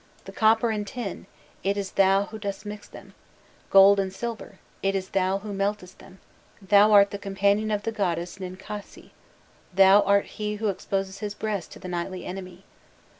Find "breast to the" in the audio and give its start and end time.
11.35-11.87